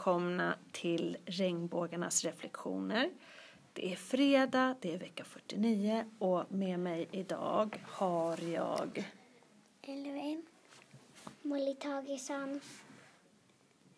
Välkomna 0.00 0.54
till 0.72 1.16
Regnbågarnas 1.26 2.24
reflektioner. 2.24 3.10
Det 3.72 3.92
är 3.92 3.96
fredag, 3.96 4.74
det 4.80 4.94
är 4.94 4.98
vecka 4.98 5.24
49 5.24 6.04
och 6.18 6.52
med 6.52 6.80
mig 6.80 7.08
idag 7.10 7.80
har 7.86 8.38
jag 8.52 9.04
Elvin. 9.82 10.46
Molly 11.42 11.74
Tagesson. 11.74 12.60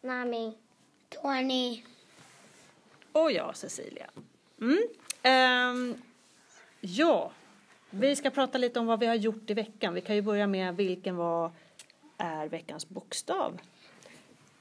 Nami. 0.00 0.54
Tony. 1.08 1.82
och 3.12 3.32
jag 3.32 3.56
Cecilia. 3.56 4.10
Mm. 4.60 4.88
Ehm, 5.22 6.02
ja, 6.80 7.32
vi 7.90 8.16
ska 8.16 8.30
prata 8.30 8.58
lite 8.58 8.80
om 8.80 8.86
vad 8.86 9.00
vi 9.00 9.06
har 9.06 9.14
gjort 9.14 9.50
i 9.50 9.54
veckan. 9.54 9.94
Vi 9.94 10.00
kan 10.00 10.16
ju 10.16 10.22
börja 10.22 10.46
med 10.46 10.76
vilken 10.76 11.16
var 11.16 11.50
är 12.16 12.48
veckans 12.48 12.88
bokstav? 12.88 13.60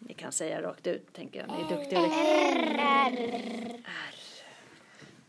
Ni 0.07 0.13
kan 0.13 0.31
säga 0.31 0.61
rakt 0.61 0.87
ut, 0.87 1.13
tänker 1.13 1.39
jag. 1.39 1.49
Ni 1.57 1.63
är 1.63 1.77
duktiga. 1.77 1.99
R. 2.79 3.81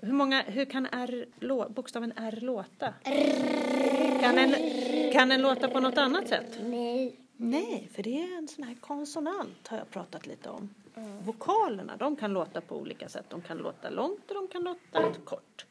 Hur, 0.00 0.12
många, 0.12 0.42
hur 0.42 0.64
kan 0.64 0.86
R, 0.86 1.26
bokstaven 1.68 2.12
R 2.16 2.38
låta? 2.42 2.94
Kan 4.20 4.36
den, 4.36 4.54
kan 5.12 5.28
den 5.28 5.42
låta 5.42 5.68
på 5.68 5.80
något 5.80 5.98
annat 5.98 6.28
sätt? 6.28 6.58
Nej. 6.62 7.16
Nej, 7.36 7.88
för 7.94 8.02
det 8.02 8.22
är 8.22 8.38
en 8.38 8.48
sån 8.48 8.64
här 8.64 8.74
konsonant 8.74 9.68
har 9.68 9.78
jag 9.78 9.90
pratat 9.90 10.26
lite 10.26 10.48
om. 10.48 10.68
Vokalerna, 11.24 11.96
de 11.96 12.16
kan 12.16 12.32
låta 12.32 12.60
på 12.60 12.76
olika 12.76 13.08
sätt. 13.08 13.24
De 13.28 13.42
kan 13.42 13.58
låta 13.58 13.90
långt 13.90 14.28
och 14.28 14.34
de 14.34 14.48
kan 14.48 14.62
låta 14.62 15.12
kort. 15.24 15.66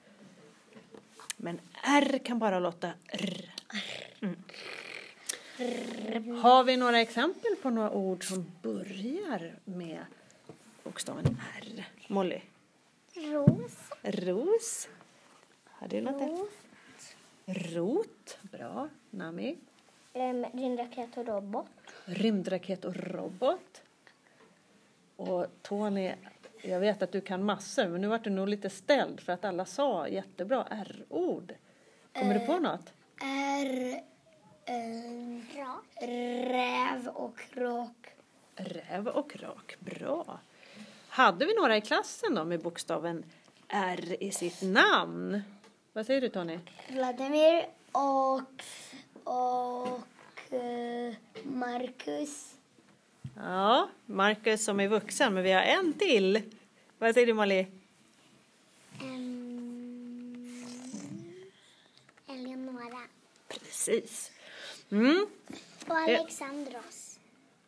Men 1.38 1.60
R 1.84 2.20
kan 2.24 2.40
bara 2.40 2.60
låta 2.60 2.92
R. 3.08 3.54
Mm. 4.22 4.36
Har 6.42 6.64
vi 6.64 6.78
några 6.78 7.02
exempel 7.02 7.56
på 7.62 7.70
några 7.70 7.92
ord 7.92 8.28
som 8.28 8.52
börjar 8.62 9.56
med 9.66 10.06
bokstaven 10.84 11.38
R? 11.58 11.88
Molly? 12.08 12.42
Ros. 13.16 13.78
Ros. 14.02 14.90
Har 15.66 15.88
du 15.88 16.02
något? 16.02 16.20
där? 16.20 16.48
Rot. 17.54 18.38
Bra. 18.42 18.90
Nami? 19.10 19.58
Um, 20.14 20.46
Rymdraket 20.54 21.18
och 21.18 21.26
robot. 21.28 21.68
Rymdraket 22.06 22.86
och 22.86 22.96
robot. 22.96 23.82
Och 25.16 25.46
Tony, 25.62 26.12
jag 26.62 26.80
vet 26.80 27.02
att 27.02 27.12
du 27.12 27.22
kan 27.22 27.44
massor, 27.44 27.88
men 27.88 28.02
nu 28.02 28.08
vart 28.08 28.24
du 28.24 28.30
nog 28.30 28.48
lite 28.50 28.70
ställd 28.70 29.20
för 29.20 29.34
att 29.34 29.46
alla 29.46 29.66
sa 29.66 30.08
jättebra 30.08 30.68
R-ord. 30.70 31.54
Kommer 32.14 32.40
du 32.40 32.46
på 32.46 32.60
något? 32.60 32.94
R. 33.24 34.02
Um, 34.72 35.44
räv 36.00 37.08
och 37.08 37.40
rak. 37.54 38.08
Räv 38.56 39.08
och 39.08 39.36
rak. 39.36 39.76
Bra. 39.80 40.40
Hade 41.10 41.46
vi 41.46 41.56
några 41.56 41.78
i 41.78 41.82
klassen 41.82 42.36
då 42.36 42.46
med 42.46 42.62
bokstaven 42.62 43.24
R 43.68 44.16
i 44.20 44.32
sitt 44.32 44.62
namn? 44.62 45.42
Vad 45.94 46.06
säger 46.06 46.22
du 46.22 46.30
Tony? 46.30 46.60
Vladimir 46.90 47.66
och, 47.92 48.42
och 49.24 50.00
uh, 50.54 51.14
Marcus. 51.44 52.56
Ja, 53.36 53.90
Marcus 54.06 54.66
som 54.66 54.80
är 54.80 54.88
vuxen, 54.88 55.34
men 55.34 55.44
vi 55.44 55.52
har 55.52 55.62
en 55.62 55.94
till. 55.94 56.42
Vad 57.00 57.14
säger 57.14 57.28
du 57.28 57.34
Molly? 57.34 57.66
Um, 59.02 60.66
Eleonora. 62.28 63.02
Precis. 63.48 64.32
Mm. 64.92 65.28
Och 65.88 65.96
Alexandros. 65.96 67.20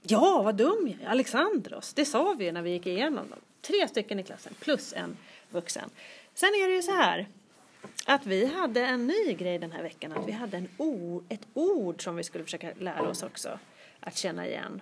Ja, 0.01 0.41
vad 0.41 0.55
dum 0.55 0.87
jag 0.91 1.01
är. 1.07 1.11
Alexandros, 1.11 1.93
det 1.93 2.05
sa 2.05 2.33
vi 2.33 2.45
ju 2.45 2.51
när 2.51 2.61
vi 2.61 2.69
gick 2.69 2.87
igenom 2.87 3.29
dem. 3.29 3.39
Tre 3.61 3.87
stycken 3.87 4.19
i 4.19 4.23
klassen 4.23 4.53
plus 4.59 4.93
en 4.93 5.17
vuxen. 5.49 5.89
Sen 6.33 6.49
är 6.49 6.69
det 6.69 6.75
ju 6.75 6.81
så 6.81 6.91
här 6.91 7.27
att 8.05 8.25
vi 8.25 8.45
hade 8.45 8.85
en 8.85 9.07
ny 9.07 9.33
grej 9.33 9.59
den 9.59 9.71
här 9.71 9.83
veckan. 9.83 10.11
Att 10.11 10.27
vi 10.27 10.31
hade 10.31 10.57
en 10.57 10.67
ord, 10.77 11.23
ett 11.29 11.47
ord 11.53 12.03
som 12.03 12.15
vi 12.15 12.23
skulle 12.23 12.43
försöka 12.43 12.71
lära 12.79 13.09
oss 13.09 13.23
också 13.23 13.59
att 13.99 14.17
känna 14.17 14.47
igen. 14.47 14.81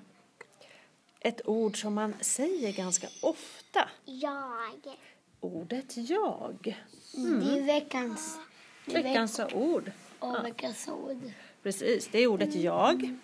Ett 1.20 1.48
ord 1.48 1.82
som 1.82 1.94
man 1.94 2.14
säger 2.22 2.74
ganska 2.74 3.08
ofta. 3.22 3.90
Jag. 4.06 4.98
Ordet 5.40 5.98
jag. 5.98 6.78
Det 7.14 7.58
är 7.58 7.66
veckans, 7.66 8.40
Veckans 8.86 9.40
ord. 9.54 9.92
och 10.20 10.46
veckans 10.46 10.88
ord. 10.88 11.32
Precis, 11.64 12.08
det 12.12 12.20
är 12.20 12.28
ordet 12.28 12.56
jag. 12.56 13.18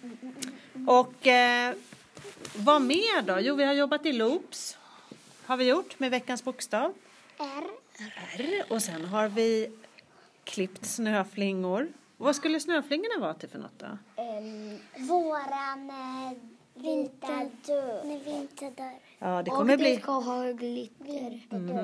Och 0.88 1.28
eh, 1.28 1.76
vad 2.56 2.82
mer 2.82 3.22
då? 3.22 3.40
Jo, 3.40 3.56
vi 3.56 3.64
har 3.64 3.74
jobbat 3.74 4.06
i 4.06 4.14
loops. 4.14 4.78
Har 5.46 5.58
vi 5.58 5.68
gjort 5.68 6.00
med 6.00 6.12
veckans 6.12 6.44
bokstav. 6.44 6.94
R. 7.38 7.64
R. 8.38 8.64
Och 8.70 8.82
sen 8.82 9.06
har 9.06 9.28
vi 9.28 9.72
klippt 10.44 10.86
snöflingor. 10.86 11.88
Vad 12.18 12.36
skulle 12.36 12.60
snöflingorna 12.60 13.20
vara 13.20 13.34
till 13.34 13.50
för 13.50 13.60
något 13.60 13.80
då? 13.80 13.98
Um, 14.22 14.80
våran 15.08 15.90
uh, 15.90 16.57
vinterdörr. 16.78 18.02
Nej, 18.06 18.22
vinterdörr. 18.26 18.94
Ja, 19.20 19.42
det 19.44 19.52
kommer 19.52 19.78
bli... 19.78 19.96
ska 19.98 20.12
ha 20.12 20.52
glitter. 20.52 21.40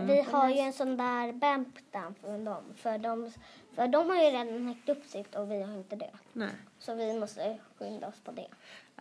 Vi 0.08 0.22
har 0.32 0.50
ju 0.50 0.58
en 0.60 0.74
sån 0.74 0.98
där 0.98 1.32
bämpdan 1.34 2.16
från 2.22 2.46
dem. 2.46 2.64
För 2.76 2.98
de, 2.98 3.32
för 3.76 3.88
de 3.88 4.10
har 4.10 4.16
ju 4.16 4.22
redan 4.22 4.68
hängt 4.68 4.90
upp 4.90 5.06
sitt 5.06 5.36
och 5.36 5.52
vi 5.52 5.62
har 5.64 5.74
inte 5.78 5.96
det. 5.96 6.10
Nej. 6.34 6.50
Så 6.80 6.94
vi 6.96 7.20
måste 7.20 7.58
skynda 7.80 8.08
oss 8.08 8.20
på 8.24 8.32
det. 8.32 8.48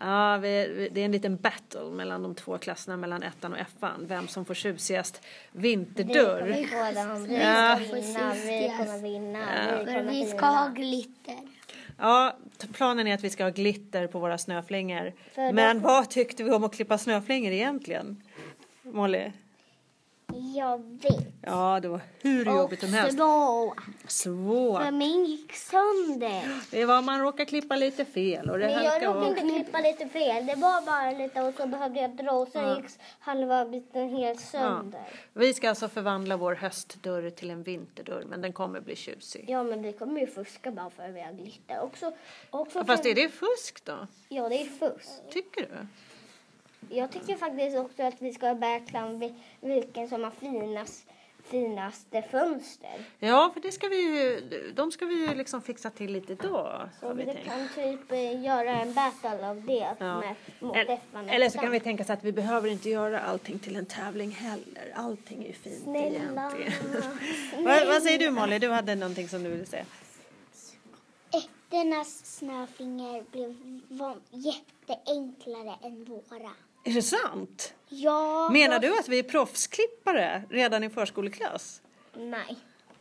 Ja, 0.00 0.36
vi, 0.42 0.68
vi- 0.68 0.88
det 0.88 1.00
är 1.00 1.04
en 1.04 1.12
liten 1.12 1.36
battle 1.36 1.90
mellan 1.90 2.22
de 2.22 2.34
två 2.34 2.58
klasserna, 2.58 2.96
mellan 2.96 3.22
ettan 3.22 3.52
och 3.52 3.58
effan. 3.58 4.06
Vem 4.06 4.28
som 4.28 4.44
får 4.44 4.54
tjusigast 4.54 5.22
vinterdörr. 5.52 6.42
Vi 6.42 6.64
kommer. 6.64 7.26
Vi 7.26 7.36
Ja. 7.36 7.78
ska 7.84 7.94
vinna. 7.94 8.34
Vi 8.34 8.72
kommer 8.78 8.98
vinna. 9.02 9.38
Vi, 9.78 9.84
kommer 9.84 10.02
Vi 10.02 10.24
ska 10.26 10.36
vinna. 10.36 10.46
ha 10.48 10.68
glitter. 10.68 11.38
Ja, 12.02 12.36
planen 12.72 13.06
är 13.06 13.14
att 13.14 13.24
vi 13.24 13.30
ska 13.30 13.44
ha 13.44 13.50
glitter 13.50 14.06
på 14.06 14.18
våra 14.18 14.38
snöflingor. 14.38 15.12
Men 15.52 15.80
vad 15.80 16.10
tyckte 16.10 16.44
vi 16.44 16.50
om 16.50 16.64
att 16.64 16.74
klippa 16.74 16.98
snöflingor 16.98 17.52
egentligen? 17.52 18.22
Molly? 18.82 19.32
Jag 20.56 20.98
vet. 21.02 21.26
Ja, 21.42 21.80
det 21.80 21.88
var 21.88 22.00
hur 22.20 22.44
jobbigt 22.44 22.80
som 22.80 22.88
helst. 22.92 23.16
Små. 23.16 23.74
Svårt. 24.06 24.82
För 24.82 24.90
min 24.90 25.24
gick 25.24 25.52
sönder. 25.52 26.60
Det 26.70 26.84
var 26.84 27.02
man 27.02 27.20
råkar 27.20 27.44
klippa 27.44 27.76
lite 27.76 28.04
fel 28.04 28.50
och 28.50 28.58
det 28.58 28.66
Men 28.66 28.84
jag 28.84 29.04
råkade 29.06 29.28
inte 29.28 29.40
klippa 29.40 29.80
lite 29.80 30.08
fel. 30.08 30.46
Det 30.46 30.54
var 30.54 30.86
bara 30.86 31.10
lite 31.10 31.40
och 31.42 31.54
så 31.54 31.66
behövde 31.66 32.00
jag 32.00 32.16
dra 32.16 32.30
och 32.32 32.48
sen 32.48 32.68
Ja. 32.68 32.76
gick 32.76 32.86
halva 33.20 33.64
biten 33.64 34.08
helt 34.08 34.40
sönder. 34.40 35.00
Vi 35.32 35.54
ska 35.54 35.68
alltså 35.68 35.88
förvandla 35.88 36.36
vår 36.36 36.54
höstdörr 36.54 37.30
till 37.30 37.50
en 37.50 37.62
vinterdörr, 37.62 38.24
men 38.28 38.40
den 38.42 38.52
kommer 38.52 38.80
bli 38.80 38.96
tjusig. 38.96 39.44
Ja, 39.48 39.62
men 39.62 39.82
vi 39.82 39.92
kommer 39.92 40.20
ju 40.20 40.26
fuska 40.26 40.70
bara 40.70 40.90
för 40.90 41.02
att 41.02 41.14
vi 41.14 41.20
har 41.20 41.32
glitter. 41.32 41.80
Också, 41.82 42.12
också 42.50 42.84
Fast 42.84 43.02
för- 43.02 43.10
är 43.10 43.14
det 43.14 43.28
fusk 43.28 43.84
då? 43.84 44.06
Ja, 44.28 44.48
det 44.48 44.60
är 44.60 44.64
fusk. 44.64 45.10
Tycker 45.30 45.60
du? 45.60 45.86
Jag 46.92 47.10
tycker 47.12 47.36
faktiskt 47.36 47.76
också 47.76 48.02
att 48.02 48.22
vi 48.22 48.32
ska 48.32 48.54
berätta 48.54 49.04
om 49.04 49.18
vi- 49.18 49.34
vilken 49.60 50.08
som 50.08 50.24
har 50.24 50.30
finast, 50.30 51.06
finaste 51.44 52.22
fönster. 52.22 52.90
Ja, 53.18 53.50
för 53.54 53.60
det 53.60 53.72
ska 53.72 53.88
vi 53.88 53.96
ju, 54.02 54.40
de 54.76 54.92
ska 54.92 55.06
vi 55.06 55.14
ju 55.28 55.34
liksom 55.34 55.62
fixa 55.62 55.90
till 55.90 56.12
lite 56.12 56.34
då, 56.34 56.88
Så 57.00 57.12
vi 57.14 57.24
vi 57.24 57.32
tänkt. 57.32 57.44
kan 57.48 57.68
typ 57.74 58.12
eh, 58.12 58.42
göra 58.44 58.70
en 58.80 58.94
battle 58.94 59.48
av 59.48 59.62
det 59.66 59.94
Ja. 59.98 60.20
med, 60.20 60.34
mot 60.60 60.76
Eller, 60.76 60.96
Stefan. 60.96 61.28
eller 61.28 61.48
så 61.48 61.58
kan 61.58 61.70
vi 61.70 61.80
tänka 61.80 62.04
så 62.04 62.12
att 62.12 62.24
vi 62.24 62.32
behöver 62.32 62.68
inte 62.70 62.90
göra 62.90 63.20
allting 63.20 63.58
till 63.58 63.76
en 63.76 63.86
tävling 63.86 64.30
heller. 64.30 64.92
Allting 64.94 65.42
är 65.44 65.46
ju 65.46 65.52
fint 65.52 65.82
Snälla. 65.82 66.52
egentligen. 66.58 66.72
vad, 67.64 67.86
vad 67.86 68.02
säger 68.02 68.18
du 68.18 68.30
Molly? 68.30 68.58
Du 68.58 68.70
hade 68.70 68.94
någonting 68.94 69.28
som 69.28 69.42
du 69.42 69.50
ville 69.50 69.66
säga. 69.66 69.84
Ettornas 71.30 72.36
snöflingor 72.38 73.24
blev 73.30 73.80
var 73.88 74.16
jätteenklare 74.30 75.74
än 75.82 76.04
våra. 76.04 76.50
Är 76.84 76.92
det 76.92 77.02
sant? 77.02 77.74
Ja. 77.88 78.50
Menar 78.52 78.78
du 78.78 78.98
att 78.98 79.08
vi 79.08 79.18
är 79.18 79.22
proffsklippare 79.22 80.42
redan 80.50 80.84
i 80.84 80.90
förskoleklass? 80.90 81.82
Nej. 82.14 82.56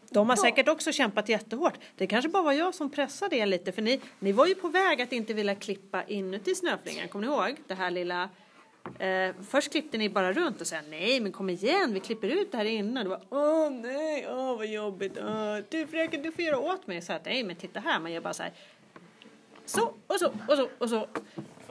De 0.09 0.29
har 0.29 0.35
säkert 0.35 0.67
också 0.67 0.91
kämpat 0.91 1.29
jättehårt. 1.29 1.73
Det 1.95 2.07
kanske 2.07 2.29
bara 2.29 2.43
var 2.43 2.53
jag 2.53 2.75
som 2.75 2.89
pressade 2.89 3.35
er 3.35 3.45
lite 3.45 3.71
för 3.71 3.81
ni, 3.81 4.01
ni 4.19 4.31
var 4.31 4.45
ju 4.45 4.55
på 4.55 4.67
väg 4.67 5.01
att 5.01 5.11
inte 5.11 5.33
vilja 5.33 5.55
klippa 5.55 6.03
inuti 6.03 6.55
snöflingan. 6.55 7.07
Kommer 7.07 7.27
ni 7.27 7.33
ihåg? 7.33 7.57
Det 7.67 7.73
här 7.73 7.91
lilla 7.91 8.29
Eh, 8.99 9.35
först 9.49 9.71
klippte 9.71 9.97
ni 9.97 10.09
bara 10.09 10.33
runt 10.33 10.61
och 10.61 10.67
sa 10.67 10.75
nej 10.89 11.19
men 11.19 11.31
kom 11.31 11.49
igen 11.49 11.93
vi 11.93 11.99
klipper 11.99 12.27
ut 12.27 12.51
det 12.51 12.57
här 12.57 12.65
innan. 12.65 13.03
Det 13.03 13.09
var 13.09 13.21
åh 13.29 13.69
nej, 13.69 14.27
åh 14.29 14.57
vad 14.57 14.67
jobbigt. 14.67 15.17
Åh. 15.17 15.57
Du 15.69 15.87
fröken 15.87 16.21
du 16.21 16.31
får 16.31 16.43
göra 16.43 16.59
åt 16.59 16.87
mig. 16.87 17.01
Så 17.01 17.13
att 17.13 17.25
nej 17.25 17.43
men 17.43 17.55
titta 17.55 17.79
här 17.79 17.99
man 17.99 18.11
gör 18.11 18.21
bara 18.21 18.33
så 18.33 18.43
här. 18.43 18.53
Så 19.65 19.93
och 20.07 20.15
så 20.19 20.31
och 20.47 20.57
så 20.57 20.69
och 20.77 20.89
så. 20.89 21.07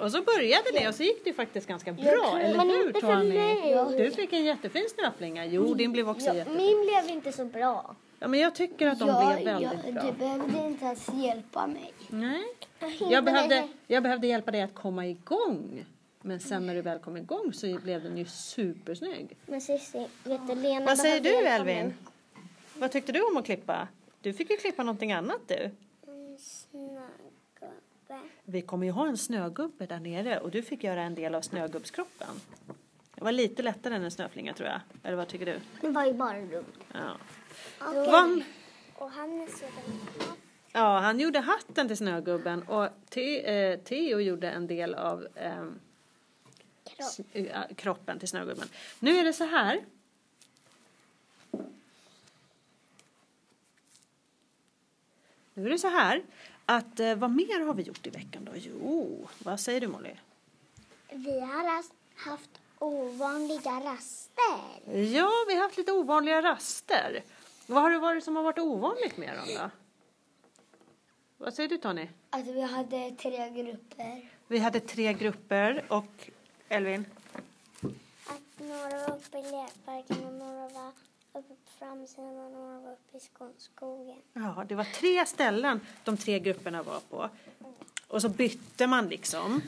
Och 0.00 0.12
så 0.12 0.23
började 0.23 0.70
det 0.73 0.88
och 0.88 0.94
så 0.94 1.02
gick 1.02 1.25
det 1.25 1.32
faktiskt 1.32 1.67
ganska 1.69 1.93
bra. 1.93 2.38
eller 2.41 2.56
men 2.56 2.69
hur 2.70 2.87
inte 2.87 3.00
för 3.00 3.17
Tony? 3.17 3.35
mig. 3.35 3.99
Du 3.99 4.11
fick 4.11 4.32
en 4.32 4.44
jättefin 4.44 4.85
snöflinga. 4.99 5.47
Jo 5.47 5.75
din 5.75 5.93
blev 5.93 6.08
också 6.08 6.26
Ja, 6.26 6.35
jättefin. 6.35 6.56
min 6.56 6.87
blev 6.87 7.17
inte 7.17 7.32
så 7.32 7.44
bra. 7.44 7.97
Ja 8.19 8.29
men 8.29 8.41
jag 8.41 8.55
tycker 8.55 8.87
att 8.87 8.99
de 8.99 9.08
Ja, 9.08 9.32
blev 9.35 9.44
väldigt 9.44 9.85
ja, 9.87 9.93
bra. 9.93 10.02
Du 10.02 10.12
behövde 10.19 10.67
inte 10.67 10.85
ens 10.85 11.08
hjälpa 11.14 11.67
mig. 11.67 11.93
Nej. 12.08 12.43
Jag 13.11 13.25
behövde, 13.25 13.69
jag 13.87 14.02
behövde 14.02 14.26
hjälpa 14.26 14.50
dig 14.50 14.62
att 14.62 14.75
komma 14.75 15.06
igång. 15.06 15.85
Men 16.23 16.41
sen 16.41 16.67
när 16.67 16.75
du 16.75 16.82
väl 16.82 16.99
kom 16.99 17.17
igång 17.17 17.52
så 17.52 17.79
blev 17.79 18.02
den 18.02 18.17
ju 18.19 18.25
supersnygg. 18.25 19.37
Men 19.47 19.61
Cissi, 19.61 20.06
vet 20.25 20.41
du, 20.47 20.55
Lena 20.55 20.87
Vad 20.87 20.99
säger 20.99 21.20
du 21.20 21.47
Elvin? 21.47 21.94
Vad 22.75 22.93
tyckte 22.93 23.12
du 23.12 23.23
om 23.23 23.37
att 23.37 23.44
klippa? 23.44 23.88
Du 24.20 24.32
fick 24.32 24.50
ju 24.50 24.56
klippa 24.56 24.82
någonting 24.82 25.12
annat 25.12 25.41
du. 25.47 25.70
Snögubbe. 26.38 27.30
Vi 28.50 28.62
kommer 28.62 28.87
ju 28.87 28.93
ha 28.93 29.06
en 29.08 29.19
snögubbe 29.19 29.87
där 29.87 30.00
nere 30.00 30.41
och 30.41 30.50
du 30.50 30.62
fick 30.62 30.85
göra 30.85 31.02
en 31.02 31.14
del 31.14 31.35
av 31.35 31.43
snögubbskroppen. 31.43 32.29
Det 33.14 33.25
var 33.25 33.32
lite 33.32 33.62
lättare 33.62 33.94
än 33.94 34.02
en 34.02 34.11
snöflinga 34.11 34.55
tror 34.55 34.69
jag. 34.69 34.81
Eller 35.02 35.17
vad 35.17 35.29
tycker 35.29 35.47
du? 35.47 35.61
Det 35.81 35.88
var 35.88 36.05
ju 36.05 36.12
bara 36.12 36.41
dumt. 36.41 36.64
Ja. 36.93 37.17
Okay. 37.81 37.99
Och 38.94 39.11
gjorde 39.12 39.69
Ja, 40.73 40.99
han 40.99 41.20
gjorde 41.20 41.41
hatten 41.41 41.88
till 41.88 41.97
snögubben 41.97 42.62
och 42.62 42.88
Te, 43.08 43.55
eh, 43.55 43.79
Theo 43.79 44.20
gjorde 44.20 44.50
en 44.50 44.67
del 44.67 44.94
av 44.94 45.26
ehm, 45.35 45.79
kropp. 46.85 47.26
eh, 47.32 47.61
kroppen 47.76 48.19
till 48.19 48.29
snögubben. 48.29 48.69
Nu 48.99 49.17
är 49.19 49.25
det 49.25 49.32
så 49.32 49.44
här. 49.44 49.81
Nu 55.55 55.67
är 55.67 55.70
det 55.70 55.79
så 55.79 55.88
här 55.88 56.23
att 56.71 57.01
eh, 57.01 57.15
vad 57.15 57.31
mer 57.31 57.61
har 57.67 57.75
vi 57.75 57.83
gjort 57.83 58.07
i 58.07 58.11
veckan 58.11 58.45
då? 58.45 58.53
Jo, 58.55 59.29
vad 59.39 59.61
säger 59.61 59.81
du 59.81 59.89
Molly? 59.89 60.15
Vi 61.11 61.41
har 61.41 61.83
haft 62.15 62.51
ovanliga 62.79 63.71
raster. 63.71 64.93
Ja, 64.93 65.31
vi 65.49 65.55
har 65.55 65.63
haft 65.63 65.77
lite 65.77 65.93
ovanliga 65.93 66.43
raster. 66.43 67.23
Vad 67.67 67.83
har 67.83 67.91
det 67.91 67.99
varit 67.99 68.25
som 68.25 68.37
har 68.37 68.43
varit 68.43 68.59
ovanligt 68.59 69.17
med 69.17 69.37
dem 69.37 69.47
då? 69.57 69.71
Vad 71.39 71.55
säger 71.55 71.69
du 71.69 71.79
Tony? 71.79 72.09
Alltså 72.31 72.53
vi 72.53 72.61
hade 72.61 73.11
tre 73.11 73.51
grupper. 73.51 74.29
Vi 74.49 74.59
hade 74.59 74.81
tre 74.81 75.13
grupper 75.13 75.85
och 75.89 76.31
Elvin? 76.69 77.07
Att 78.27 78.59
några 78.59 79.09
var 79.09 79.17
uppe 79.17 79.39
i 79.39 79.43
lekparken 79.43 80.27
och 80.27 80.33
några 80.33 80.69
var 80.69 80.93
uppe 81.32 81.49
på 81.49 81.71
framsidan 81.79 82.37
och 82.38 82.53
några 82.53 82.81
var 82.81 82.93
uppe 82.93 83.17
i 83.17 83.21
sko- 83.21 83.53
skogen. 83.56 84.17
Ja, 84.32 84.65
det 84.69 84.75
var 84.75 84.85
tre 84.85 85.27
ställen 85.27 85.81
de 86.05 86.17
tre 86.17 86.38
grupperna 86.38 86.82
var 86.82 87.00
på. 87.00 87.29
Och 88.09 88.23
så 88.23 88.29
bytte 88.29 88.87
man 88.87 89.09
liksom. 89.09 89.61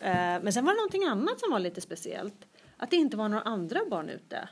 Eh, 0.00 0.14
Men 0.42 0.52
sen 0.52 0.64
var 0.64 0.72
det 0.72 0.76
någonting 0.76 1.04
annat 1.04 1.40
som 1.40 1.50
var 1.50 1.58
lite 1.58 1.80
speciellt. 1.80 2.44
Att 2.76 2.90
det 2.90 2.96
inte 2.96 3.16
var 3.16 3.28
några 3.28 3.42
andra 3.42 3.80
barn 3.90 4.08
ute. 4.08 4.48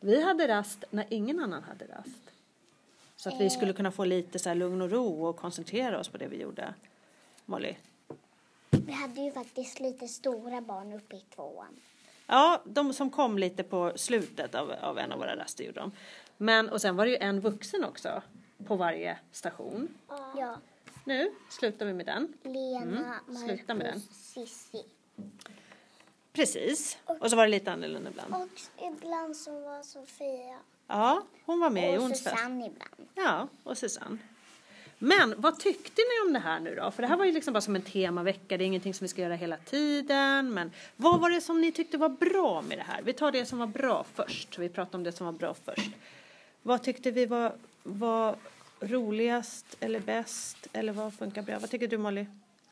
Vi 0.00 0.22
hade 0.22 0.48
rast 0.48 0.84
när 0.90 1.06
ingen 1.10 1.40
annan 1.40 1.62
hade 1.62 1.84
rast. 1.86 2.30
Så 3.16 3.28
att 3.28 3.40
vi 3.40 3.50
skulle 3.50 3.72
kunna 3.72 3.90
få 3.92 4.04
lite 4.04 4.38
så 4.38 4.54
lugn 4.54 4.82
och 4.82 4.90
ro 4.90 5.26
och 5.26 5.36
koncentrera 5.36 6.00
oss 6.00 6.08
på 6.08 6.18
det 6.18 6.26
vi 6.28 6.40
gjorde. 6.42 6.74
Molly? 7.46 7.74
Vi 8.70 8.92
hade 8.92 9.20
ju 9.20 9.32
faktiskt 9.32 9.80
lite 9.80 10.08
stora 10.08 10.60
barn 10.60 10.92
uppe 10.92 11.16
i 11.16 11.20
tvåan. 11.34 11.80
Ja, 12.32 12.62
de 12.64 12.92
som 12.92 13.10
kom 13.10 13.38
lite 13.38 13.62
på 13.62 13.92
slutet 13.96 14.54
av, 14.54 14.72
av 14.82 14.98
en 14.98 15.12
av 15.12 15.18
våra 15.18 15.36
raster 15.36 15.64
gjorde 15.64 15.80
de. 15.80 15.92
Men, 16.36 16.68
och 16.68 16.80
sen 16.80 16.96
var 16.96 17.04
det 17.06 17.10
ju 17.10 17.16
en 17.16 17.40
vuxen 17.40 17.84
också 17.84 18.22
på 18.66 18.76
varje 18.76 19.18
station. 19.32 19.88
Ja. 20.36 20.56
Nu 21.04 21.30
slutar 21.48 21.86
vi 21.86 21.92
med 21.92 22.06
den. 22.06 22.32
Lena, 22.42 23.14
Mm, 23.28 23.36
sluta 23.46 23.74
med 23.74 23.86
Marcus, 23.86 24.08
Sissi. 24.10 24.84
Precis. 26.32 26.98
Och 27.06 27.30
så 27.30 27.36
var 27.36 27.44
det 27.44 27.50
lite 27.50 27.72
annorlunda 27.72 28.10
ibland. 28.10 28.34
Och 28.34 28.48
ibland 28.96 29.36
så 29.36 29.60
var 29.60 29.82
Sofia. 29.82 30.58
Ja, 30.86 31.22
hon 31.46 31.60
var 31.60 31.70
med 31.70 31.94
i 31.94 31.98
och 31.98 32.02
onsdags. 32.02 32.36
Susanne 32.36 32.66
ibland. 32.66 33.08
Ja, 33.14 33.48
och 33.64 33.78
Susanne. 33.78 34.18
Men 35.02 35.34
vad 35.40 35.58
tyckte 35.58 36.02
ni 36.02 36.26
om 36.28 36.32
det 36.32 36.38
här 36.38 36.60
nu 36.60 36.74
då? 36.74 36.90
För 36.90 37.02
det 37.02 37.08
här 37.08 37.16
var 37.16 37.24
ju 37.24 37.32
liksom 37.32 37.52
bara 37.52 37.60
som 37.60 37.76
en 37.76 37.82
temavecka, 37.82 38.56
det 38.56 38.64
är 38.64 38.66
ingenting 38.66 38.94
som 38.94 39.04
vi 39.04 39.08
ska 39.08 39.22
göra 39.22 39.34
hela 39.34 39.56
tiden. 39.56 40.54
Men 40.54 40.72
vad 40.96 41.20
var 41.20 41.30
det 41.30 41.40
som 41.40 41.60
ni 41.60 41.72
tyckte 41.72 41.98
var 41.98 42.08
bra 42.08 42.62
med 42.62 42.78
det 42.78 42.82
här? 42.82 43.02
Vi 43.02 43.12
tar 43.12 43.32
det 43.32 43.46
som 43.46 43.58
var 43.58 43.66
bra 43.66 44.04
först. 44.14 44.58
Vi 44.58 44.68
pratar 44.68 44.98
om 44.98 45.04
det 45.04 45.12
som 45.12 45.26
var 45.26 45.32
bra 45.32 45.54
först. 45.64 45.90
Vad 46.62 46.82
tyckte 46.82 47.10
vi 47.10 47.26
var, 47.26 47.52
var 47.82 48.36
roligast 48.80 49.76
eller 49.80 50.00
bäst? 50.00 50.66
Eller 50.72 50.92
vad 50.92 51.14
funkar 51.14 51.42
bra? 51.42 51.58
Vad 51.58 51.70
tycker 51.70 51.88
du 51.88 51.98
Molly? 51.98 52.26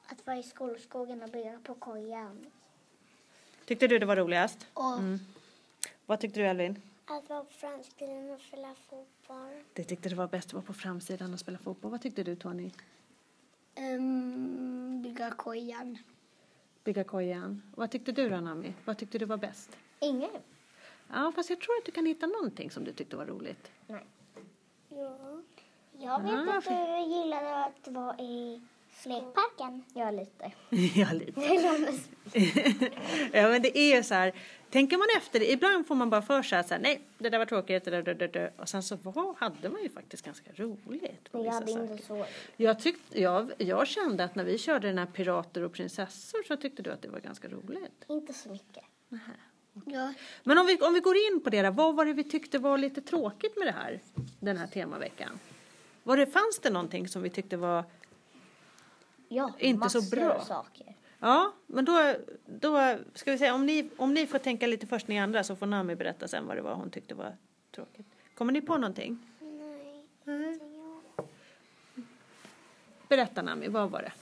Att 0.07 0.27
vara 0.27 0.37
i 0.39 0.43
skolskogen 0.43 1.23
och 1.23 1.29
bygga 1.29 1.59
på 1.63 1.75
kojan. 1.75 2.47
Tyckte 3.65 3.87
du 3.87 3.99
det 3.99 4.07
var 4.07 4.17
roligast? 4.17 4.67
Och 4.75 4.93
Mm. 4.99 5.19
Vad 6.07 6.21
tyckte 6.21 6.41
du 6.41 6.47
Elvin? 6.47 6.83
Att 7.17 7.29
vara 7.29 7.45
på 7.45 7.51
framsidan 7.53 8.31
och 8.31 8.41
spela 8.41 8.75
fotboll. 8.75 9.63
Det 9.73 9.85
tyckte 9.85 10.09
det 10.09 10.15
var 10.15 10.29
bäst 10.29 10.49
att 10.49 10.53
vara 10.53 10.65
på 10.65 10.73
framsidan 10.73 11.33
och 11.33 11.39
spela 11.41 11.59
fotboll. 11.59 11.91
Vad 11.91 12.01
tyckte 12.03 12.23
du 12.23 12.37
Tony? 12.37 12.71
Um, 13.79 15.03
bygga 15.03 15.31
kojan. 15.31 15.99
Bygga 16.85 17.05
kojan. 17.05 17.63
Vad 17.77 17.91
tyckte 17.91 18.13
du 18.13 18.29
då 18.29 18.37
Nami? 18.41 18.75
Vad 18.85 18.99
tyckte 18.99 19.19
du 19.19 19.25
var 19.25 19.37
bäst? 19.37 19.77
Ingen. 20.01 20.31
Ja, 21.13 21.33
fast 21.35 21.51
jag 21.51 21.61
tror 21.61 21.77
att 21.79 21.85
du 21.85 21.93
kan 21.93 22.07
hitta 22.07 22.27
någonting 22.27 22.71
som 22.71 22.85
du 22.85 22.93
tyckte 22.93 23.17
var 23.17 23.27
roligt. 23.27 23.71
Nej. 23.87 24.05
Ja. 24.89 25.19
Jag 26.01 26.23
vet 26.23 26.33
Ah, 26.49 26.59
att 26.59 26.65
du 26.65 27.15
gillade 27.15 27.65
att 27.65 27.89
vara 27.89 28.19
i 28.19 28.63
lekparken. 29.07 29.85
Ja, 29.95 30.11
lite. 30.11 30.53
ja, 31.01 31.13
lite. 31.13 31.41
ja, 33.33 33.49
men 33.49 33.63
det 33.63 33.79
är 33.79 33.97
ju 33.97 34.03
så 34.03 34.15
här. 34.15 34.33
Tänker 34.71 34.99
man 34.99 35.07
efter 35.17 35.41
det, 35.41 35.53
ibland 35.53 35.87
får 35.87 35.95
man 35.95 36.11
bara 36.11 36.23
för 36.23 36.43
sig 36.43 36.59
att 36.59 36.69
så 36.69 36.75
här, 36.75 36.81
nej, 36.81 37.01
det 37.19 37.31
där 37.31 37.39
var 37.39 37.47
tråkigt, 37.47 37.85
det 37.85 37.91
där, 37.91 38.03
det 38.03 38.15
där, 38.15 38.29
det 38.29 38.33
där. 38.33 38.53
Och 38.57 38.69
sen 38.69 38.83
så 38.83 38.97
var, 38.97 39.35
hade 39.39 39.69
man 39.69 39.83
ju 39.83 39.89
faktiskt 39.89 40.25
ganska 40.25 40.51
roligt. 40.55 41.33
på 41.33 41.39
Men 41.39 41.47
jag 41.47 41.53
hade 41.53 41.73
saker. 41.73 41.93
inte 41.93 42.07
så. 42.07 42.27
Jag, 42.57 42.81
tyckte, 42.81 43.21
jag, 43.21 43.53
jag 43.59 43.89
kände 43.89 44.25
att 44.25 44.35
när 44.35 44.45
vi 44.45 44.59
körde 44.59 44.89
den 44.89 44.99
här 44.99 45.07
Pirater 45.07 45.63
och 45.63 45.73
prinsessor 45.73 46.43
så 46.49 46.57
tyckte 46.57 46.83
du 46.83 46.91
att 46.91 47.03
det 47.03 47.09
var 47.09 47.21
ganska 47.21 47.49
roligt. 47.49 48.05
Inte 48.09 48.33
så 48.33 48.49
mycket. 48.49 48.85
Nähä. 49.09 49.33
Ja. 49.85 50.15
Men 50.45 50.59
om 50.59 50.67
vi, 50.67 50.79
om 50.81 50.95
vi 50.95 51.01
går 51.01 51.17
in 51.17 51.41
på 51.45 51.51
det 51.51 51.63
då, 51.63 51.71
vad 51.71 51.95
var 51.97 52.05
det 52.05 52.13
vi 52.13 52.25
tyckte 52.25 52.59
var 52.59 52.79
lite 52.79 53.01
tråkigt 53.01 53.57
med 53.57 53.67
det 53.67 53.73
här, 53.73 54.01
den 54.41 54.57
här 54.57 54.67
temaveckan? 54.67 55.39
Var 56.03 56.17
det, 56.17 56.27
fanns 56.27 56.59
det 56.63 56.71
någonting 56.71 57.09
som 57.09 57.23
vi 57.23 57.31
tyckte 57.31 57.57
var, 57.57 57.85
Ja, 59.29 59.53
Inte 59.59 59.91
så 59.91 60.03
bra. 60.17 60.33
av 60.33 60.41
saker. 60.41 60.95
ja, 61.19 61.53
men 61.67 61.85
då, 61.85 62.15
då 62.47 62.97
ska 63.15 63.31
vi 63.33 63.39
säga, 63.39 63.55
om 63.55 63.67
ni, 63.67 63.91
om 63.97 64.15
ni 64.15 64.27
får 64.27 64.39
tänka 64.39 64.67
lite 64.67 64.87
först 64.87 65.09
ni 65.09 65.19
andra 65.19 65.45
så 65.45 65.57
får 65.57 65.67
Nami 65.67 65.95
berätta 65.97 66.29
sen 66.29 66.47
vad 66.47 66.57
det 66.57 66.63
var 66.63 66.75
hon 66.75 66.91
tyckte 66.91 67.15
var 67.15 67.37
tråkigt. 67.75 68.07
Kommer 68.35 68.53
ni 68.53 68.61
på 68.61 68.77
någonting? 68.77 69.19
Nej. 69.41 70.59
Berätta 73.09 73.43
Nami, 73.43 73.69
vad 73.69 73.91
var 73.91 74.03
det? 74.03 74.13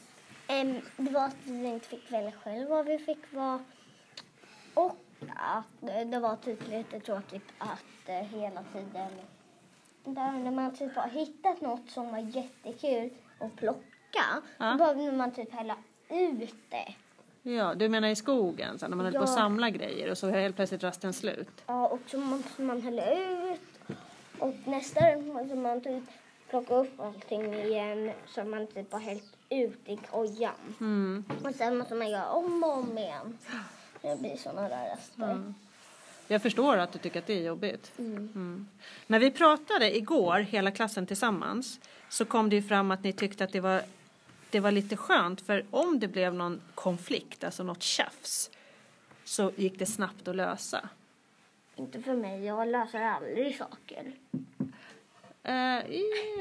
Em, 0.54 0.80
det 0.96 1.10
var 1.10 1.24
att 1.24 1.36
vi 1.44 1.66
inte 1.66 1.88
fick 1.88 2.12
välja 2.12 2.32
själv 2.32 2.68
vad 2.68 2.86
vi 2.86 2.98
fick 2.98 3.32
vara. 3.32 3.64
Och 4.74 4.96
att 5.36 6.10
det 6.10 6.18
var 6.18 6.36
typ 6.36 6.68
lite 6.68 7.00
tråkigt 7.00 7.44
att 7.58 8.08
eh, 8.08 8.14
hela 8.14 8.62
tiden 8.72 9.10
där 10.04 10.32
när 10.32 10.50
man 10.50 10.74
typ 10.76 10.96
har 10.96 11.08
hittat 11.08 11.60
något 11.60 11.90
som 11.90 12.10
var 12.10 12.18
jättekul 12.18 13.10
att 13.38 13.56
plocka 14.16 14.42
Ja. 14.58 14.72
så 14.72 14.78
behövde 14.78 15.16
man 15.16 15.30
typ 15.30 15.52
hälla 15.52 15.76
ut 16.10 16.54
det. 16.70 16.94
Ja, 17.50 17.74
du 17.74 17.88
menar 17.88 18.08
i 18.08 18.16
skogen, 18.16 18.78
så 18.78 18.88
när 18.88 18.96
man 18.96 19.06
höll 19.06 19.14
på 19.14 19.22
att 19.22 19.28
Ja. 19.28 19.34
samla 19.34 19.70
grejer 19.70 20.10
och 20.10 20.18
så 20.18 20.30
helt 20.30 20.56
plötsligt 20.56 20.82
rasten 20.82 21.12
slut. 21.12 21.48
Ja, 21.66 21.88
och 21.88 22.00
så 22.06 22.18
måste 22.18 22.62
man 22.62 22.82
hälla 22.82 23.10
ut. 23.12 23.60
Och 24.38 24.54
nästa 24.64 25.00
måste 25.16 25.54
man 25.54 25.80
typ 25.80 26.04
plocka 26.50 26.74
upp 26.74 27.00
allting 27.00 27.54
igen 27.54 28.10
så 28.26 28.44
man 28.44 28.66
typ 28.66 28.92
har 28.92 29.00
hällt 29.00 29.36
ut 29.50 29.80
i 29.88 29.96
kojan. 29.96 30.52
Mm. 30.80 31.24
Och 31.44 31.54
sen 31.54 31.78
måste 31.78 31.94
man 31.94 32.10
göra 32.10 32.28
om 32.28 32.64
och 32.64 32.72
om 32.78 32.98
igen. 32.98 33.38
Det 34.02 34.20
blir 34.20 34.36
såna 34.36 34.68
där 34.68 34.96
rester. 34.96 35.52
Jag 36.28 36.42
förstår 36.42 36.76
att 36.76 36.92
du 36.92 36.98
tycker 36.98 37.18
att 37.18 37.26
det 37.26 37.38
är 37.38 37.42
jobbigt. 37.42 37.92
Mm. 37.98 38.16
Mm. 38.16 38.68
När 39.06 39.18
vi 39.18 39.30
pratade 39.30 39.96
igår, 39.96 40.38
hela 40.38 40.70
klassen 40.70 41.06
tillsammans, 41.06 41.80
så 42.08 42.24
kom 42.24 42.50
det 42.50 42.56
ju 42.56 42.62
fram 42.62 42.90
att 42.90 43.04
ni 43.04 43.12
tyckte 43.12 43.44
att 43.44 43.52
det 43.52 43.60
var, 43.60 43.82
det 44.50 44.60
var 44.60 44.70
lite 44.70 44.96
skönt 44.96 45.40
för 45.40 45.64
om 45.70 45.98
det 46.00 46.08
blev 46.08 46.34
någon 46.34 46.60
konflikt, 46.74 47.44
alltså 47.44 47.62
något 47.62 47.82
tjafs, 47.82 48.50
så 49.24 49.52
gick 49.56 49.78
det 49.78 49.86
snabbt 49.86 50.28
att 50.28 50.36
lösa. 50.36 50.88
Inte 51.76 52.02
för 52.02 52.14
mig, 52.14 52.44
jag 52.44 52.68
löser 52.68 53.00
aldrig 53.02 53.58
saker. 53.58 54.12
Eh, 55.42 55.78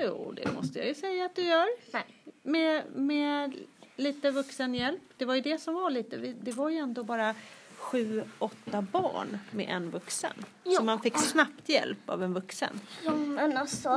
jo, 0.01 0.31
det 0.35 0.53
måste 0.53 0.79
jag 0.79 0.87
ju 0.87 0.95
säga 0.95 1.25
att 1.25 1.35
du 1.35 1.41
gör. 1.41 1.67
Nej. 1.93 2.03
Med, 2.43 2.83
med 2.95 3.55
lite 3.95 4.31
vuxenhjälp. 4.31 5.01
Det 5.17 5.25
var 5.25 5.35
ju 5.35 5.41
det 5.41 5.57
som 5.61 5.73
var 5.73 5.89
lite, 5.89 6.17
det 6.17 6.51
var 6.51 6.69
ju 6.69 6.77
ändå 6.77 7.03
bara 7.03 7.35
sju, 7.77 8.23
åtta 8.39 8.81
barn 8.81 9.37
med 9.51 9.69
en 9.69 9.89
vuxen. 9.89 10.45
Ja. 10.63 10.71
Så 10.71 10.83
man 10.83 11.01
fick 11.01 11.17
snabbt 11.17 11.69
hjälp 11.69 12.09
av 12.09 12.23
en 12.23 12.33
vuxen. 12.33 12.81
Ja, 13.03 13.11
men 13.15 13.57
alltså, 13.57 13.89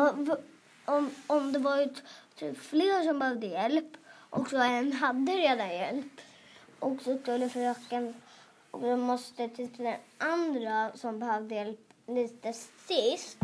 om, 0.84 1.10
om 1.26 1.52
det 1.52 1.58
var 1.58 1.76
ju 1.80 1.86
t- 1.86 1.94
typ 1.94 2.04
Typ 2.38 2.58
fler 2.58 3.04
som 3.04 3.18
behövde 3.18 3.46
hjälp. 3.46 3.96
Och 4.30 4.48
så 4.50 4.56
en 4.56 4.92
hade 4.92 5.32
redan 5.32 5.68
hjälp. 5.68 6.20
Och 6.78 7.02
så 7.02 7.18
skulle 7.18 7.48
fröken. 7.48 8.14
Och 8.70 8.80
då 8.80 8.96
måste 8.96 9.48
till 9.48 9.70
den 9.76 9.96
andra 10.18 10.90
som 10.94 11.18
behövde 11.18 11.54
hjälp 11.54 11.92
lite 12.06 12.52
sist 12.86 13.38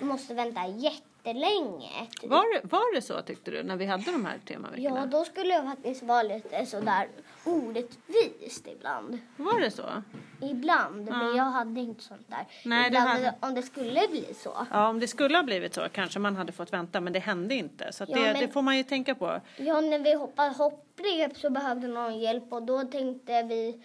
måste 0.00 0.34
vänta 0.34 0.66
jättelänge. 0.66 2.06
Typ. 2.20 2.30
Var, 2.30 2.54
det- 2.54 2.68
var 2.72 2.94
det 2.94 3.02
så 3.02 3.22
tyckte 3.22 3.50
du 3.50 3.62
när 3.62 3.76
vi 3.76 3.86
hade 3.86 4.12
de 4.12 4.24
här 4.24 4.38
temaveckorna? 4.46 4.98
Ja, 5.00 5.06
då 5.06 5.24
skulle 5.24 5.54
jag 5.54 5.64
faktiskt 5.64 6.02
vara 6.02 6.22
lite 6.22 6.66
sådär 6.66 7.08
orättvist 7.78 8.66
ibland. 8.66 9.18
Var 9.36 9.60
det 9.60 9.70
så? 9.70 10.02
Ibland, 10.42 11.08
men 11.10 11.36
jag 11.36 11.44
hade 11.44 11.80
inte 11.80 12.02
sånt 12.04 12.28
där. 12.30 12.46
Nej, 12.64 12.86
ibland 12.86 13.08
hade- 13.08 13.34
om 13.40 13.54
det 13.54 13.62
skulle 13.62 14.00
bli 14.10 14.34
så. 14.34 14.66
Ja, 14.70 14.88
om 14.88 15.00
det 15.00 15.08
skulle 15.08 15.36
ha 15.38 15.42
blivit 15.42 15.74
så 15.74 15.88
kanske 15.92 16.18
man 16.18 16.36
hade 16.36 16.52
fått 16.52 16.72
vänta, 16.72 17.00
men 17.00 17.12
det 17.12 17.18
hände 17.18 17.54
inte. 17.54 17.92
Så 17.92 18.04
Ja, 18.08 18.14
det, 18.14 18.20
men- 18.20 18.40
det 18.40 18.48
får 18.48 18.62
man 18.62 18.76
ju 18.76 18.82
tänka 18.82 19.14
på. 19.14 19.40
Ja, 19.56 19.80
när 19.80 19.98
vi 19.98 20.14
hoppade 20.14 20.48
hopprep 20.54 21.36
så 21.36 21.50
behövde 21.50 21.88
någon 21.88 22.18
hjälp 22.18 22.52
och 22.52 22.62
då 22.62 22.82
tänkte 22.82 23.42
vi, 23.42 23.82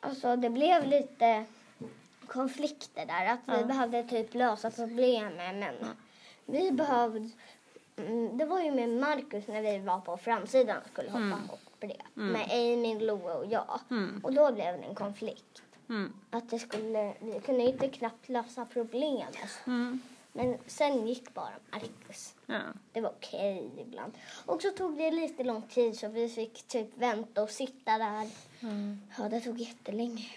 alltså 0.00 0.36
det 0.36 0.50
blev 0.50 0.86
lite 0.88 1.44
konflikter 2.28 3.06
där. 3.06 3.26
Att 3.26 3.58
vi 3.60 3.64
behövde 3.64 4.02
typ 4.02 4.34
lösa 4.34 4.70
problemen. 4.70 5.58
Men 5.58 5.74
vi 6.46 6.72
behövde, 6.72 7.30
mm, 7.96 8.38
det 8.38 8.44
var 8.44 8.60
ju 8.60 8.70
med 8.70 8.88
Markus 8.88 9.46
när 9.46 9.62
vi 9.62 9.78
var 9.78 10.00
på 10.00 10.16
framsidan 10.16 10.76
och 10.82 10.88
skulle 10.88 11.10
hoppa 11.10 11.40
hopprep. 11.48 12.02
Med 12.14 12.50
Amy, 12.50 12.98
Loe 12.98 13.34
och 13.34 13.46
jag. 13.46 13.80
Och 14.22 14.32
då 14.32 14.52
blev 14.52 14.80
det 14.80 14.86
en 14.86 14.94
konflikt. 14.94 15.62
Mm. 15.88 16.12
Att 16.30 16.50
det 16.50 16.58
skulle, 16.58 17.14
vi 17.20 17.40
kunde 17.40 17.62
inte 17.62 17.88
knappt 17.88 18.28
lösa 18.28 18.66
problemet. 18.72 19.36
Mm. 19.66 20.00
Men 20.32 20.58
sen 20.66 21.06
gick 21.06 21.34
bara 21.34 21.54
Markus. 21.70 22.34
Ja. 22.46 22.60
Det 22.92 23.00
var 23.00 23.10
okej 23.10 23.70
ibland. 23.78 24.12
Och 24.46 24.62
så 24.62 24.70
tog 24.70 24.98
det 24.98 25.10
lite 25.10 25.44
lång 25.44 25.62
tid 25.62 25.98
så 25.98 26.08
vi 26.08 26.28
fick 26.28 26.68
typ 26.68 26.98
vänta 26.98 27.42
och 27.42 27.50
sitta 27.50 27.98
där. 27.98 28.28
Ja, 29.18 29.28
det 29.28 29.40
tog 29.40 29.58
jättelänge. 29.58 30.30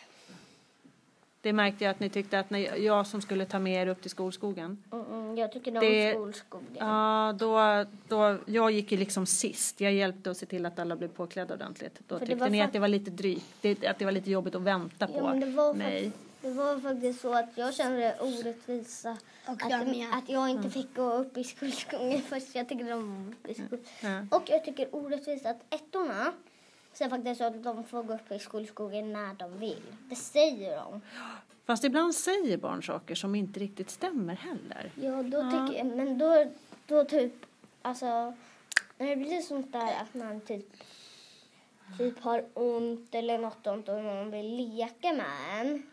Det 1.42 1.54
märkte 1.54 1.84
jag 1.84 1.92
att 1.92 2.00
ni 2.00 2.10
tyckte 2.10 2.40
att 2.40 2.50
när 2.50 2.60
jag 2.78 3.08
som 3.08 3.22
skulle 3.22 3.46
ta 3.46 3.60
med 3.60 3.82
er 3.82 3.88
upp 3.88 4.02
till 4.02 4.12
skolskogen. 4.12 4.84
Mm, 4.92 5.06
mm, 5.06 5.38
jag 5.38 5.52
tycker 5.52 5.72
om 5.72 5.80
Det- 5.80 6.12
skolskogen. 6.14 6.68
Ja, 6.80 7.36
då, 7.40 7.86
då, 8.08 8.38
jag 8.46 8.72
gick 8.72 8.92
ju 8.92 8.98
liksom 8.98 9.26
sist. 9.26 9.82
Jag 9.82 9.94
hjälpte 9.94 10.32
att 10.32 10.38
se 10.38 10.46
till 10.46 10.66
att 10.66 10.80
alla 10.80 10.96
blev 10.96 11.08
påklädda 11.08 11.54
ordentligt. 11.54 12.00
Då 12.08 12.20
För 12.20 12.26
det 12.26 12.32
tyckte 12.32 12.50
ni 12.50 12.62
att 12.62 12.74
det 12.74 12.80
var 12.80 12.88
lite 12.88 13.12
drygt, 13.12 13.46
det, 13.62 13.88
att 13.88 14.00
det 14.00 14.06
var 14.06 14.12
lite 14.12 14.32
jobbigt 14.32 14.56
att 14.56 14.62
vänta 14.62 15.08
på 15.08 15.14
Ja, 15.16 15.24
men 15.30 15.40
det 15.40 15.46
var, 15.52 15.74
mig. 15.74 16.04
fakt- 16.06 16.18
det 16.42 16.50
var 16.52 16.80
faktiskt 16.80 17.22
så 17.22 17.34
att 17.34 17.50
jag 17.56 17.74
kände 17.76 18.16
orättvisa. 18.22 19.18
Och 19.46 19.64
att, 19.64 19.70
jag 19.72 20.08
att 20.14 20.30
jag 20.30 20.50
inte 20.50 20.70
fick 20.70 20.96
gå 20.96 21.14
upp 21.14 21.38
i 21.38 21.44
skolskogen 21.44 22.22
fast 22.30 22.56
jag 22.56 22.70
tycker 22.70 22.94
om 22.94 23.36
upp 23.44 23.50
i 23.50 23.54
skol. 23.54 23.80
Ja. 24.02 24.38
Och 24.38 24.44
jag 24.50 24.66
tycker 24.66 24.96
orättvist 24.96 25.46
att 25.46 25.58
ettorna 25.70 26.34
säger 26.94 27.10
faktiskt 27.10 27.38
så 27.38 27.44
att 27.44 27.64
de 27.64 27.84
får 27.84 28.04
gå 28.04 28.14
upp 28.14 28.32
i 28.32 28.40
skolskogen 28.40 29.14
när 29.14 29.34
de 29.34 29.58
vill. 29.58 29.84
Det 30.10 30.16
säger 30.16 30.76
de. 30.76 31.02
Fast 31.66 31.84
ibland 31.84 32.16
säger 32.16 32.58
barn 32.58 32.84
saker 32.84 33.16
som 33.16 33.36
inte 33.36 33.60
riktigt 33.60 33.90
stämmer 33.90 34.36
heller. 34.36 34.92
Ja, 34.96 35.24
då 35.24 35.52
tycker 35.52 35.78
jag, 35.78 35.86
men 35.86 36.18
då, 36.18 36.52
då 36.86 37.06
typ, 37.06 37.34
alltså, 37.82 38.34
när 38.98 39.08
det 39.10 39.16
blir 39.16 39.42
sånt 39.42 39.72
där 39.72 40.02
att 40.02 40.14
man 40.14 40.42
typ, 40.42 40.66
typ 41.98 42.20
har 42.20 42.46
ont 42.54 43.16
eller 43.16 43.38
något 43.38 43.68
ont 43.68 43.90
och 43.90 44.04
någon 44.04 44.32
vill 44.32 44.56
leka 44.56 45.14
med 45.14 45.62
en 45.62 45.84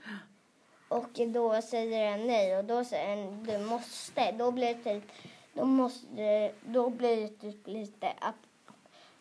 och 0.89 1.21
då 1.29 1.63
säger 1.63 2.13
en 2.13 2.27
nej 2.27 2.59
och 2.59 2.65
då 2.65 2.85
säger 2.85 3.17
en 3.17 3.45
du 3.45 3.59
måste, 3.59 4.33
då 4.33 4.51
blir 4.51 4.75
det 4.75 4.95
typ, 4.95 5.13
då 5.53 5.65
måste, 5.65 6.53
då 6.67 6.91
blir 6.91 7.17
det 7.17 7.29
typ 7.29 7.67
lite 7.67 8.13
att, 8.19 8.35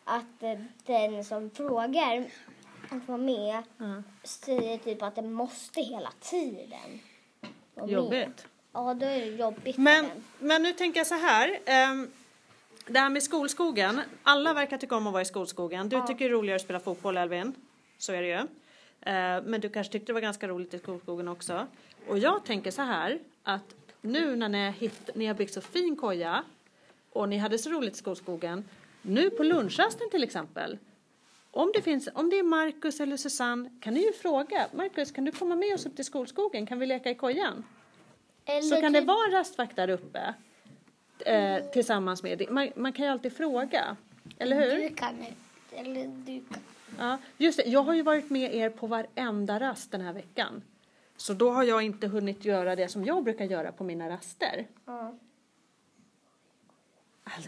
att 0.05 0.43
eh, 0.43 0.59
den 0.85 1.23
som 1.25 1.49
frågar 1.49 2.25
att 2.89 3.07
vara 3.07 3.17
med 3.17 3.63
Ja. 3.77 4.03
säger 4.23 4.77
typ 4.77 5.01
att 5.01 5.15
det 5.15 5.21
måste 5.21 5.81
hela 5.81 6.11
tiden. 6.19 6.99
Jobbigt. 7.87 8.47
Ja, 8.73 8.93
då 8.93 9.05
är 9.05 9.19
det 9.19 9.25
jobbigt 9.25 9.77
Men, 9.77 10.05
men 10.39 10.63
nu 10.63 10.73
tänker 10.73 10.99
jag 10.99 11.07
så 11.07 11.15
här. 11.15 11.59
ehm, 11.65 12.11
det 12.87 12.99
här 12.99 13.09
med 13.09 13.23
skolskogen. 13.23 14.01
Alla 14.23 14.53
verkar 14.53 14.77
tycka 14.77 14.95
om 14.95 15.07
att 15.07 15.13
vara 15.13 15.21
i 15.21 15.25
skolskogen. 15.25 15.89
Du 15.89 16.01
tycker 16.01 16.15
det 16.19 16.25
är 16.25 16.29
roligare 16.29 16.55
att 16.55 16.61
spela 16.61 16.79
fotboll, 16.79 17.17
Elvin. 17.17 17.53
Så 17.97 18.13
är 18.13 18.21
det 18.21 18.27
ju. 18.27 18.33
Eh, 18.33 19.43
men 19.45 19.61
du 19.61 19.69
kanske 19.69 19.91
tyckte 19.93 20.05
det 20.09 20.13
var 20.13 20.21
ganska 20.21 20.47
roligt 20.47 20.73
i 20.73 20.79
skolskogen 20.79 21.27
också. 21.27 21.67
Och 22.07 22.19
jag 22.19 22.45
tänker 22.45 22.71
så 22.71 22.81
här 22.81 23.19
att 23.43 23.75
nu 24.01 24.35
när 24.35 24.49
ni, 24.49 24.71
hitt, 24.71 25.09
ni 25.15 25.25
har 25.25 25.33
byggt 25.33 25.53
så 25.53 25.61
fin 25.61 25.95
koja 25.95 26.43
och 27.11 27.29
ni 27.29 27.37
hade 27.37 27.57
så 27.57 27.69
roligt 27.69 27.93
i 27.93 27.97
skolskogen. 27.97 28.65
Nu 29.05 29.29
på 29.29 29.43
lunchrasten 29.43 30.09
till 30.09 30.23
exempel. 30.23 30.77
Om 31.51 31.71
det, 31.73 31.81
finns, 31.81 32.09
om 32.13 32.29
det 32.29 32.39
är 32.39 32.43
Markus 32.43 32.99
eller 32.99 33.17
Susanne 33.17 33.69
kan 33.81 33.93
ni 33.93 34.05
ju 34.05 34.13
fråga. 34.13 34.67
Markus, 34.73 35.11
kan 35.11 35.25
du 35.25 35.31
komma 35.31 35.55
med 35.55 35.73
oss 35.73 35.85
upp 35.85 35.95
till 35.95 36.05
skolskogen? 36.05 36.65
Kan 36.65 36.79
vi 36.79 36.85
leka 36.85 37.09
i 37.09 37.15
kojan? 37.15 37.63
Eller 38.45 38.61
Så 38.61 38.81
kan 38.81 38.93
det 38.93 39.01
vara 39.01 39.25
en 39.25 39.31
rastvakt 39.31 39.75
där 39.75 39.89
uppe 39.89 40.33
eh, 41.19 41.63
tillsammans 41.73 42.23
med 42.23 42.51
man, 42.51 42.69
man 42.75 42.93
kan 42.93 43.05
ju 43.05 43.11
alltid 43.11 43.33
fråga, 43.33 43.97
eller 44.39 44.55
hur? 44.55 44.89
Du 44.89 44.95
kan. 44.95 45.25
Eller 45.71 46.07
du 46.07 46.43
kan. 46.45 46.61
Ja, 46.99 47.17
just 47.37 47.57
det, 47.57 47.69
jag 47.69 47.83
har 47.83 47.93
ju 47.93 48.01
varit 48.01 48.29
med 48.29 48.55
er 48.55 48.69
på 48.69 48.87
varenda 48.87 49.59
rast 49.59 49.91
den 49.91 50.01
här 50.01 50.13
veckan. 50.13 50.63
Så 51.17 51.33
då 51.33 51.51
har 51.51 51.63
jag 51.63 51.81
inte 51.81 52.07
hunnit 52.07 52.45
göra 52.45 52.75
det 52.75 52.87
som 52.87 53.05
jag 53.05 53.23
brukar 53.23 53.45
göra 53.45 53.71
på 53.71 53.83
mina 53.83 54.09
raster. 54.09 54.67
Ja. 54.85 55.15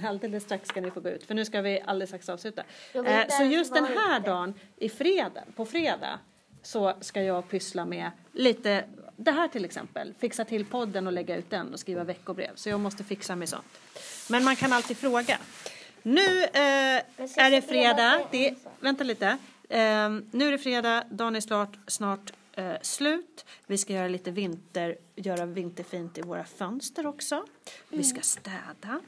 Alldeles 0.03 0.43
strax 0.43 0.69
ska 0.69 0.81
ni 0.81 0.91
få 0.91 0.99
gå 0.99 1.09
ut, 1.09 1.23
för 1.23 1.35
nu 1.35 1.45
ska 1.45 1.61
vi 1.61 1.81
alldeles 1.85 2.09
strax 2.09 2.29
avsluta. 2.29 2.63
Eh, 2.93 3.27
så 3.29 3.43
just 3.43 3.73
den 3.73 3.85
här 3.85 4.19
dagen, 4.19 4.53
i 4.77 4.89
fredag, 4.89 5.43
på 5.55 5.65
fredag, 5.65 6.19
så 6.61 6.93
ska 7.01 7.21
jag 7.21 7.49
pyssla 7.49 7.85
med 7.85 8.11
lite, 8.31 8.85
det 9.15 9.31
här 9.31 9.47
till 9.47 9.65
exempel, 9.65 10.13
fixa 10.19 10.45
till 10.45 10.65
podden 10.65 11.07
och 11.07 11.13
lägga 11.13 11.35
ut 11.35 11.49
den 11.49 11.73
och 11.73 11.79
skriva 11.79 12.03
veckobrev. 12.03 12.51
Så 12.55 12.69
jag 12.69 12.79
måste 12.79 13.03
fixa 13.03 13.35
med 13.35 13.49
sånt. 13.49 13.79
Men 14.29 14.43
man 14.43 14.55
kan 14.55 14.73
alltid 14.73 14.97
fråga. 14.97 15.37
Nu 16.03 16.43
eh, 16.43 17.01
är 17.35 17.51
det 17.51 17.61
fredag 17.61 18.21
det, 18.31 18.55
vänta 18.79 19.03
lite. 19.03 19.37
Eh, 19.69 20.09
nu 20.31 20.47
är 20.47 20.51
det 20.51 20.57
fredag, 20.57 21.03
dagen 21.09 21.35
är 21.35 21.39
snart, 21.39 21.77
snart 21.87 22.33
eh, 22.53 22.73
slut. 22.81 23.45
Vi 23.65 23.77
ska 23.77 23.93
göra 23.93 24.07
lite 24.07 24.31
vinter, 24.31 24.97
göra 25.15 25.45
vinterfint 25.45 26.17
i 26.17 26.21
våra 26.21 26.43
fönster 26.43 27.07
också. 27.07 27.45
Vi 27.89 28.03
ska 28.03 28.21
städa. 28.21 29.01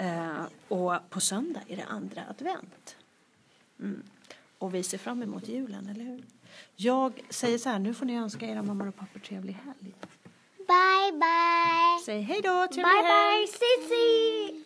Eh, 0.00 0.44
och 0.68 1.10
på 1.10 1.20
söndag 1.20 1.60
är 1.68 1.76
det 1.76 1.84
andra 1.84 2.22
advent. 2.30 2.96
Mm. 3.80 4.02
Och 4.58 4.74
vi 4.74 4.82
ser 4.82 4.98
fram 4.98 5.22
emot 5.22 5.48
julen, 5.48 5.88
eller 5.88 6.04
hur? 6.04 6.24
Jag 6.76 7.20
säger 7.30 7.58
så 7.58 7.68
här, 7.68 7.78
nu 7.78 7.94
får 7.94 8.06
ni 8.06 8.16
önska 8.16 8.46
era 8.46 8.62
mammor 8.62 8.88
och 8.88 8.96
pappor 8.96 9.20
trevlig 9.20 9.52
helg. 9.52 9.94
Bye, 10.56 11.12
bye! 11.12 12.04
Säg 12.04 12.20
hej 12.20 12.40
då, 12.42 12.66
trevlig 12.66 12.84
Bye, 12.84 13.02
helg! 13.02 13.46
bye, 13.46 13.46
Sissi! 13.46 14.64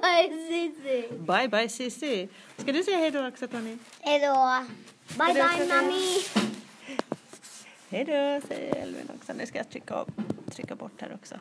bye, 0.00 0.28
bye, 0.28 0.48
Sissi! 0.48 1.18
Bye, 1.18 1.48
bye, 1.48 1.68
Cissi. 1.68 2.28
Ska 2.56 2.72
du 2.72 2.82
säga 2.82 2.98
hej 2.98 3.10
då 3.10 3.28
också, 3.28 3.48
Tony? 3.48 3.78
Hej 4.00 4.20
då! 4.20 4.64
Bye, 5.18 5.34
bye, 5.34 5.68
mami! 5.68 6.22
Hej 7.88 8.04
då, 8.04 8.48
säger 8.48 8.76
Elvin 8.76 9.10
också. 9.16 9.32
Nu 9.32 9.46
ska 9.46 9.58
jag 9.58 9.70
trycka, 9.70 9.94
av, 9.94 10.08
trycka 10.50 10.74
bort 10.74 11.00
här 11.00 11.14
också. 11.14 11.34